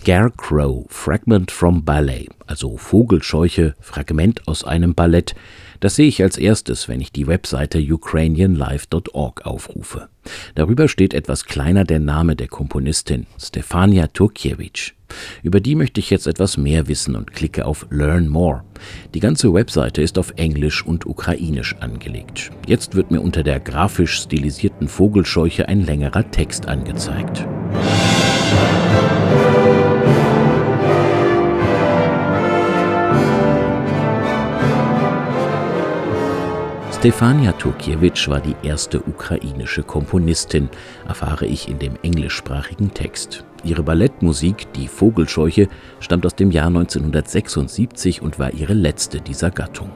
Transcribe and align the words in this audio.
Scarecrow 0.00 0.86
Fragment 0.88 1.50
from 1.50 1.84
Ballet, 1.84 2.30
also 2.46 2.78
Vogelscheuche, 2.78 3.74
Fragment 3.80 4.48
aus 4.48 4.64
einem 4.64 4.94
Ballett, 4.94 5.34
das 5.80 5.96
sehe 5.96 6.08
ich 6.08 6.22
als 6.22 6.38
erstes, 6.38 6.88
wenn 6.88 7.02
ich 7.02 7.12
die 7.12 7.26
Webseite 7.26 7.78
ukrainianlife.org 7.80 9.44
aufrufe. 9.44 10.08
Darüber 10.54 10.88
steht 10.88 11.12
etwas 11.12 11.44
kleiner 11.44 11.84
der 11.84 12.00
Name 12.00 12.34
der 12.34 12.48
Komponistin, 12.48 13.26
Stefania 13.38 14.06
Turkiewicz. 14.06 14.92
Über 15.42 15.60
die 15.60 15.74
möchte 15.74 16.00
ich 16.00 16.08
jetzt 16.08 16.26
etwas 16.26 16.56
mehr 16.56 16.88
wissen 16.88 17.14
und 17.14 17.34
klicke 17.34 17.66
auf 17.66 17.86
Learn 17.90 18.26
More. 18.26 18.64
Die 19.12 19.20
ganze 19.20 19.52
Webseite 19.52 20.00
ist 20.00 20.16
auf 20.16 20.32
Englisch 20.36 20.82
und 20.82 21.04
Ukrainisch 21.04 21.76
angelegt. 21.76 22.50
Jetzt 22.66 22.94
wird 22.94 23.10
mir 23.10 23.20
unter 23.20 23.42
der 23.42 23.60
grafisch 23.60 24.22
stilisierten 24.22 24.88
Vogelscheuche 24.88 25.68
ein 25.68 25.84
längerer 25.84 26.30
Text 26.30 26.68
angezeigt. 26.68 27.46
Stefania 37.00 37.52
Turkiewicz 37.52 38.28
war 38.28 38.40
die 38.40 38.54
erste 38.62 39.00
ukrainische 39.00 39.82
Komponistin, 39.82 40.68
erfahre 41.08 41.46
ich 41.46 41.66
in 41.66 41.78
dem 41.78 41.94
englischsprachigen 42.02 42.92
Text. 42.92 43.42
Ihre 43.64 43.82
Ballettmusik, 43.82 44.70
die 44.74 44.86
Vogelscheuche, 44.86 45.68
stammt 46.00 46.26
aus 46.26 46.34
dem 46.34 46.50
Jahr 46.50 46.66
1976 46.66 48.20
und 48.20 48.38
war 48.38 48.52
ihre 48.52 48.74
letzte 48.74 49.22
dieser 49.22 49.50
Gattung. 49.50 49.90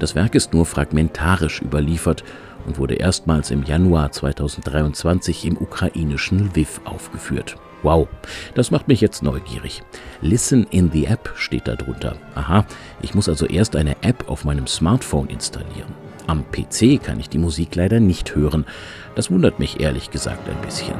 Das 0.00 0.16
Werk 0.16 0.34
ist 0.34 0.52
nur 0.52 0.66
fragmentarisch 0.66 1.62
überliefert 1.62 2.24
und 2.66 2.78
wurde 2.78 2.94
erstmals 2.96 3.52
im 3.52 3.62
Januar 3.62 4.10
2023 4.10 5.44
im 5.44 5.56
ukrainischen 5.56 6.48
Lviv 6.48 6.80
aufgeführt. 6.84 7.58
Wow, 7.84 8.08
das 8.56 8.72
macht 8.72 8.88
mich 8.88 9.00
jetzt 9.00 9.22
neugierig. 9.22 9.84
Listen 10.20 10.66
in 10.72 10.90
the 10.90 11.04
App 11.04 11.32
steht 11.36 11.68
da 11.68 11.76
drunter. 11.76 12.16
Aha, 12.34 12.66
ich 13.02 13.14
muss 13.14 13.28
also 13.28 13.46
erst 13.46 13.76
eine 13.76 14.02
App 14.02 14.28
auf 14.28 14.44
meinem 14.44 14.66
Smartphone 14.66 15.28
installieren. 15.28 16.09
Am 16.26 16.44
PC 16.50 17.02
kann 17.02 17.20
ich 17.20 17.28
die 17.28 17.38
Musik 17.38 17.74
leider 17.74 18.00
nicht 18.00 18.34
hören. 18.34 18.66
Das 19.14 19.30
wundert 19.30 19.58
mich 19.58 19.80
ehrlich 19.80 20.10
gesagt 20.10 20.48
ein 20.48 20.60
bisschen. 20.62 20.94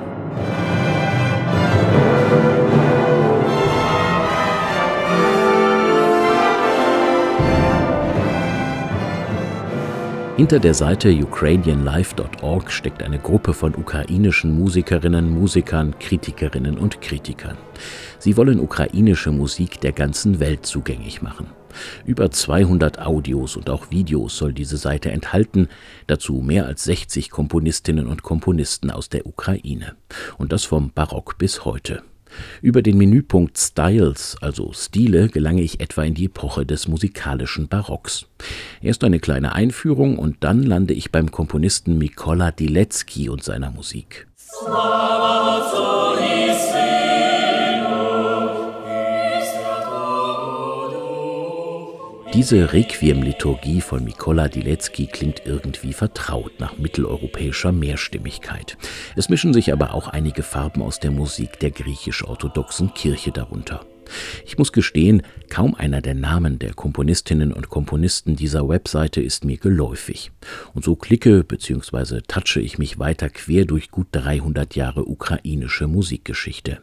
Hinter 10.40 10.58
der 10.58 10.72
Seite 10.72 11.12
ukrainianlife.org 11.12 12.72
steckt 12.72 13.02
eine 13.02 13.18
Gruppe 13.18 13.52
von 13.52 13.74
ukrainischen 13.74 14.58
Musikerinnen, 14.58 15.28
Musikern, 15.28 15.98
Kritikerinnen 15.98 16.78
und 16.78 17.02
Kritikern. 17.02 17.58
Sie 18.18 18.38
wollen 18.38 18.58
ukrainische 18.58 19.32
Musik 19.32 19.82
der 19.82 19.92
ganzen 19.92 20.40
Welt 20.40 20.64
zugänglich 20.64 21.20
machen. 21.20 21.48
Über 22.06 22.30
200 22.30 23.00
Audios 23.00 23.54
und 23.54 23.68
auch 23.68 23.90
Videos 23.90 24.38
soll 24.38 24.54
diese 24.54 24.78
Seite 24.78 25.10
enthalten, 25.10 25.68
dazu 26.06 26.36
mehr 26.36 26.64
als 26.64 26.84
60 26.84 27.28
Komponistinnen 27.28 28.06
und 28.06 28.22
Komponisten 28.22 28.90
aus 28.90 29.10
der 29.10 29.26
Ukraine. 29.26 29.94
Und 30.38 30.52
das 30.52 30.64
vom 30.64 30.90
Barock 30.90 31.36
bis 31.36 31.66
heute. 31.66 32.02
Über 32.62 32.82
den 32.82 32.98
Menüpunkt 32.98 33.58
Styles, 33.58 34.36
also 34.40 34.72
Stile, 34.72 35.28
gelange 35.28 35.62
ich 35.62 35.80
etwa 35.80 36.02
in 36.02 36.14
die 36.14 36.26
Epoche 36.26 36.66
des 36.66 36.88
musikalischen 36.88 37.68
Barocks. 37.68 38.26
Erst 38.82 39.04
eine 39.04 39.20
kleine 39.20 39.54
Einführung 39.54 40.18
und 40.18 40.38
dann 40.40 40.62
lande 40.62 40.94
ich 40.94 41.12
beim 41.12 41.30
Komponisten 41.30 41.98
Mikola 41.98 42.50
Dilecki 42.50 43.28
und 43.28 43.42
seiner 43.42 43.70
Musik. 43.70 44.26
Diese 52.32 52.72
Requiem-Liturgie 52.72 53.80
von 53.80 54.04
Mikola 54.04 54.46
Dilecki 54.46 55.08
klingt 55.08 55.42
irgendwie 55.46 55.92
vertraut 55.92 56.60
nach 56.60 56.78
mitteleuropäischer 56.78 57.72
Mehrstimmigkeit. 57.72 58.78
Es 59.16 59.28
mischen 59.28 59.52
sich 59.52 59.72
aber 59.72 59.94
auch 59.94 60.06
einige 60.06 60.44
Farben 60.44 60.80
aus 60.80 61.00
der 61.00 61.10
Musik 61.10 61.58
der 61.58 61.72
griechisch-orthodoxen 61.72 62.94
Kirche 62.94 63.32
darunter. 63.32 63.84
Ich 64.46 64.58
muss 64.58 64.72
gestehen, 64.72 65.22
kaum 65.48 65.74
einer 65.74 66.00
der 66.02 66.14
Namen 66.14 66.60
der 66.60 66.72
Komponistinnen 66.72 67.52
und 67.52 67.68
Komponisten 67.68 68.36
dieser 68.36 68.68
Webseite 68.68 69.20
ist 69.20 69.44
mir 69.44 69.56
geläufig. 69.56 70.30
Und 70.72 70.84
so 70.84 70.94
klicke 70.94 71.42
bzw. 71.42 72.20
touche 72.28 72.60
ich 72.60 72.78
mich 72.78 73.00
weiter 73.00 73.28
quer 73.28 73.64
durch 73.64 73.90
gut 73.90 74.06
300 74.12 74.76
Jahre 74.76 75.04
ukrainische 75.04 75.88
Musikgeschichte. 75.88 76.80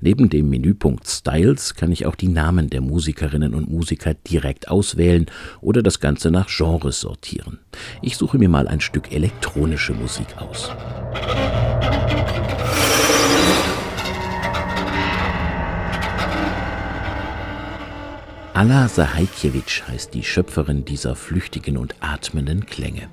Neben 0.00 0.28
dem 0.28 0.50
Menüpunkt 0.50 1.06
Styles 1.06 1.74
kann 1.74 1.92
ich 1.92 2.06
auch 2.06 2.14
die 2.14 2.28
Namen 2.28 2.70
der 2.70 2.80
Musikerinnen 2.80 3.54
und 3.54 3.70
Musiker 3.70 4.14
direkt 4.14 4.68
auswählen 4.68 5.26
oder 5.60 5.82
das 5.82 6.00
Ganze 6.00 6.30
nach 6.30 6.48
Genres 6.48 7.00
sortieren. 7.00 7.58
Ich 8.02 8.16
suche 8.16 8.38
mir 8.38 8.48
mal 8.48 8.68
ein 8.68 8.80
Stück 8.80 9.12
elektronische 9.12 9.92
Musik 9.92 10.26
aus. 10.38 10.70
Alla 18.56 18.88
Sahajkiewicz 18.88 19.82
heißt 19.86 20.14
die 20.14 20.22
Schöpferin 20.22 20.86
dieser 20.86 21.14
flüchtigen 21.14 21.76
und 21.76 21.94
atmenden 22.00 22.64
Klänge. 22.64 23.10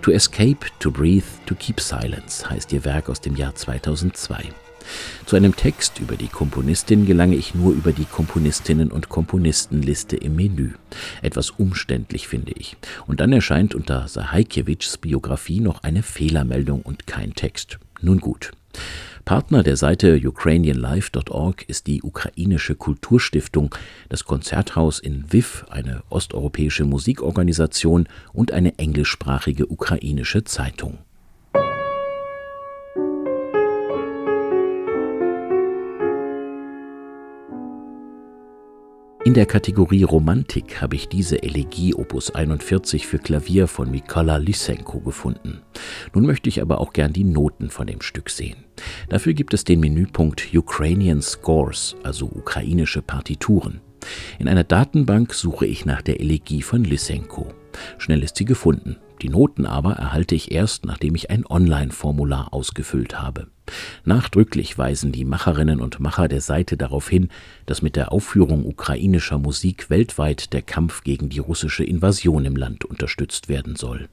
To 0.00 0.12
Escape, 0.12 0.58
to 0.78 0.92
Breathe, 0.92 1.26
to 1.46 1.56
Keep 1.56 1.80
Silence 1.80 2.48
heißt 2.48 2.72
ihr 2.72 2.84
Werk 2.84 3.08
aus 3.08 3.20
dem 3.20 3.34
Jahr 3.34 3.52
2002. 3.52 4.44
Zu 5.26 5.36
einem 5.36 5.56
Text 5.56 5.98
über 5.98 6.16
die 6.16 6.28
Komponistin 6.28 7.06
gelange 7.06 7.36
ich 7.36 7.54
nur 7.54 7.72
über 7.72 7.92
die 7.92 8.04
Komponistinnen 8.04 8.90
und 8.90 9.08
Komponistenliste 9.08 10.16
im 10.16 10.36
Menü. 10.36 10.72
Etwas 11.22 11.50
umständlich 11.50 12.28
finde 12.28 12.52
ich. 12.52 12.76
Und 13.06 13.20
dann 13.20 13.32
erscheint 13.32 13.74
unter 13.74 14.08
Sahajkiewicz 14.08 14.96
Biografie 14.98 15.60
noch 15.60 15.82
eine 15.82 16.02
Fehlermeldung 16.02 16.82
und 16.82 17.06
kein 17.06 17.34
Text. 17.34 17.78
Nun 18.00 18.20
gut. 18.20 18.52
Partner 19.24 19.64
der 19.64 19.76
Seite 19.76 20.20
ukrainianlife.org 20.24 21.64
ist 21.68 21.88
die 21.88 22.02
ukrainische 22.02 22.76
Kulturstiftung, 22.76 23.74
das 24.08 24.24
Konzerthaus 24.24 25.00
in 25.00 25.32
Viv, 25.32 25.64
eine 25.68 26.04
osteuropäische 26.10 26.84
Musikorganisation 26.84 28.08
und 28.32 28.52
eine 28.52 28.78
englischsprachige 28.78 29.66
ukrainische 29.66 30.44
Zeitung. 30.44 30.98
In 39.26 39.34
der 39.34 39.46
Kategorie 39.46 40.04
Romantik 40.04 40.80
habe 40.80 40.94
ich 40.94 41.08
diese 41.08 41.42
Elegie 41.42 41.92
Opus 41.96 42.30
41 42.32 43.08
für 43.08 43.18
Klavier 43.18 43.66
von 43.66 43.90
Mikola 43.90 44.36
Lysenko 44.36 45.00
gefunden. 45.00 45.62
Nun 46.14 46.26
möchte 46.26 46.48
ich 46.48 46.62
aber 46.62 46.80
auch 46.80 46.92
gern 46.92 47.12
die 47.12 47.24
Noten 47.24 47.68
von 47.68 47.88
dem 47.88 48.02
Stück 48.02 48.30
sehen. 48.30 48.66
Dafür 49.08 49.34
gibt 49.34 49.52
es 49.52 49.64
den 49.64 49.80
Menüpunkt 49.80 50.54
Ukrainian 50.54 51.22
Scores, 51.22 51.96
also 52.04 52.26
ukrainische 52.26 53.02
Partituren. 53.02 53.80
In 54.38 54.46
einer 54.46 54.62
Datenbank 54.62 55.34
suche 55.34 55.66
ich 55.66 55.84
nach 55.86 56.02
der 56.02 56.20
Elegie 56.20 56.62
von 56.62 56.84
Lysenko. 56.84 57.52
Schnell 57.98 58.22
ist 58.22 58.36
sie 58.36 58.44
gefunden. 58.44 58.94
Die 59.22 59.28
Noten 59.28 59.66
aber 59.66 59.94
erhalte 59.94 60.36
ich 60.36 60.52
erst, 60.52 60.86
nachdem 60.86 61.16
ich 61.16 61.30
ein 61.30 61.44
Online-Formular 61.44 62.54
ausgefüllt 62.54 63.20
habe. 63.20 63.48
Nachdrücklich 64.04 64.78
weisen 64.78 65.12
die 65.12 65.24
Macherinnen 65.24 65.80
und 65.80 66.00
Macher 66.00 66.28
der 66.28 66.40
Seite 66.40 66.76
darauf 66.76 67.08
hin, 67.08 67.28
dass 67.66 67.82
mit 67.82 67.96
der 67.96 68.12
Aufführung 68.12 68.64
ukrainischer 68.64 69.38
Musik 69.38 69.90
weltweit 69.90 70.52
der 70.52 70.62
Kampf 70.62 71.02
gegen 71.02 71.28
die 71.28 71.38
russische 71.38 71.84
Invasion 71.84 72.44
im 72.44 72.56
Land 72.56 72.84
unterstützt 72.84 73.48
werden 73.48 73.76
soll. 73.76 74.08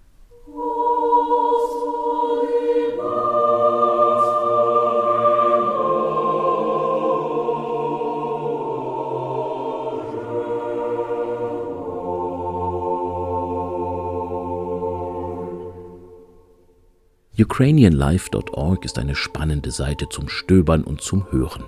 Ukrainianlife.org 17.36 18.86
ist 18.86 19.00
eine 19.00 19.16
spannende 19.16 19.72
Seite 19.72 20.08
zum 20.08 20.30
Stöbern 20.30 20.84
und 20.84 21.02
zum 21.02 21.32
Hören. 21.32 21.64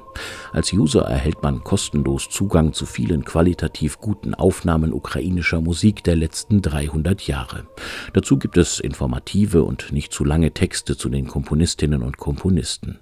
Als 0.54 0.72
User 0.72 1.02
erhält 1.02 1.42
man 1.42 1.64
kostenlos 1.64 2.30
Zugang 2.30 2.74
zu 2.74 2.86
vielen 2.86 3.26
qualitativ 3.26 3.98
guten 3.98 4.36
Aufnahmen 4.36 4.94
ukrainischer 4.94 5.62
Musik 5.62 6.04
der 6.04 6.18
letzten 6.18 6.62
300 6.62 7.26
Jahre. 7.26 7.66
Dazu 8.14 8.38
gibt 8.38 8.58
es 8.58 8.80
informative 8.80 9.64
und 9.64 9.92
nicht 9.92 10.14
zu 10.14 10.24
lange 10.24 10.52
Texte 10.52 10.98
zu 10.98 11.10
den 11.10 11.26
Komponistinnen 11.26 12.04
und 12.04 12.18
Komponisten. 12.18 13.00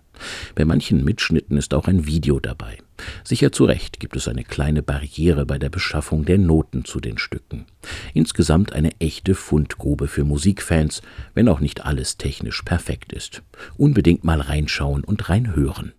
Bei 0.56 0.65
manchen 0.65 1.04
Mitschnitten 1.04 1.57
ist 1.57 1.74
auch 1.74 1.88
ein 1.88 2.06
Video 2.06 2.39
dabei. 2.39 2.77
Sicher 3.24 3.51
zu 3.51 3.65
Recht 3.65 4.00
gibt 4.00 4.15
es 4.15 4.27
eine 4.27 4.44
kleine 4.44 4.81
Barriere 4.81 5.45
bei 5.45 5.57
der 5.57 5.69
Beschaffung 5.69 6.25
der 6.25 6.38
Noten 6.38 6.86
zu 6.86 7.00
den 7.00 7.18
Stücken. 7.18 7.65
Insgesamt 8.13 8.74
eine 8.74 8.92
echte 9.00 9.36
Fundgrube 9.36 10.07
für 10.07 10.24
Musikfans, 10.24 11.01
wenn 11.33 11.50
auch 11.50 11.60
nicht 11.60 11.86
alles 11.86 12.18
technisch 12.18 12.62
perfekt 12.62 13.12
ist. 13.12 13.42
Unbedingt 13.77 14.24
mal 14.24 14.39
reinschauen 14.39 15.04
und 15.04 15.30
reinhören. 15.30 15.92